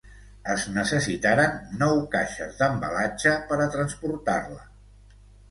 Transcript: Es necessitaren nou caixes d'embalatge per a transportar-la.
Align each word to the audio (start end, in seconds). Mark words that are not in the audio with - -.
Es 0.51 0.63
necessitaren 0.77 1.53
nou 1.81 2.01
caixes 2.15 2.57
d'embalatge 2.63 3.35
per 3.53 3.61
a 3.61 3.69
transportar-la. 3.77 4.61